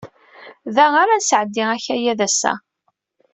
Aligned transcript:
Da 0.75 0.85
ara 1.01 1.19
nesɛeddi 1.19 1.63
akayad 1.75 2.19
ass-a. 2.27 2.53